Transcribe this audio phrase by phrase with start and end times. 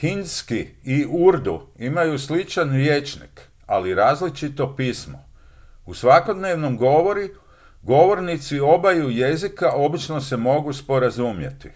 [0.00, 5.18] hindski i urdu imaju sličan rječnik ali različito pismo
[5.86, 7.20] u svakodnevnom govoru
[7.82, 11.68] govornici obaju jezika obično se mogu sporazumjeti